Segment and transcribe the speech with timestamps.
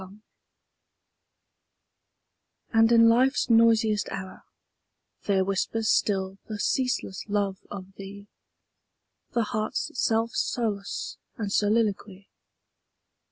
[0.03, 0.21] 25
[2.73, 4.41] And in Life's noisiest hour
[5.27, 8.25] There whispers still the ceaseless love of thee,
[9.33, 12.29] The heart's self solace} and soliloquy.